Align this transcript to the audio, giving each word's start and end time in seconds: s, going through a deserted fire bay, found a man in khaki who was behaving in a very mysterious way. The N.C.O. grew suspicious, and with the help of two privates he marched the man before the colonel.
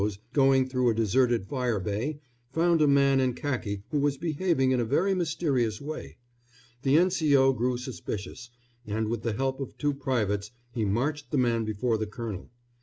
s, 0.03 0.17
going 0.33 0.67
through 0.67 0.89
a 0.89 0.95
deserted 0.95 1.45
fire 1.45 1.79
bay, 1.79 2.19
found 2.51 2.81
a 2.81 2.87
man 2.87 3.19
in 3.19 3.35
khaki 3.35 3.83
who 3.91 3.99
was 3.99 4.17
behaving 4.17 4.71
in 4.71 4.79
a 4.79 4.83
very 4.83 5.13
mysterious 5.13 5.79
way. 5.79 6.17
The 6.81 6.97
N.C.O. 6.97 7.53
grew 7.53 7.77
suspicious, 7.77 8.49
and 8.87 9.09
with 9.09 9.21
the 9.21 9.33
help 9.33 9.59
of 9.59 9.77
two 9.77 9.93
privates 9.93 10.49
he 10.73 10.85
marched 10.85 11.29
the 11.29 11.37
man 11.37 11.65
before 11.65 11.99
the 11.99 12.07
colonel. 12.07 12.49